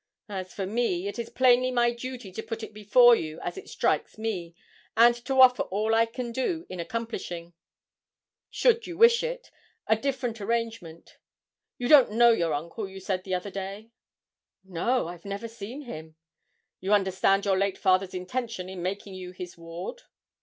[0.27, 3.69] As for me, it is plainly my duty to put it before you as it
[3.69, 4.55] strikes me,
[4.97, 7.53] and to offer all I can do in accomplishing,
[8.49, 9.51] should you wish it,
[9.85, 11.19] a different arrangement.
[11.77, 13.91] You don't know your uncle, you said the other day?'
[14.63, 16.15] 'No, I've never seen him.'
[16.79, 20.01] 'You understand your late father's intention in making you his ward?'